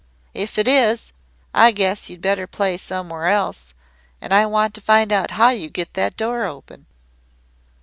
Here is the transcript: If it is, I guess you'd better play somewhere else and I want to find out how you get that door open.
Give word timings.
If 0.33 0.57
it 0.57 0.67
is, 0.67 1.13
I 1.53 1.69
guess 1.71 2.09
you'd 2.09 2.21
better 2.21 2.47
play 2.47 2.75
somewhere 2.79 3.27
else 3.27 3.75
and 4.19 4.33
I 4.33 4.47
want 4.47 4.73
to 4.73 4.81
find 4.81 5.11
out 5.11 5.29
how 5.37 5.49
you 5.49 5.69
get 5.69 5.93
that 5.93 6.17
door 6.17 6.45
open. 6.45 6.87